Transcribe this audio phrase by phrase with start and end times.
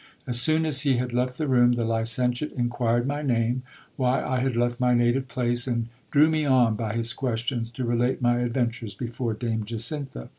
[0.25, 3.61] As soon as he had left the room, the licentiate inquired my name,
[3.97, 7.85] why I had left my native place; and drew me on by his questions to
[7.85, 10.29] relate my adventures before Dame Jacintha.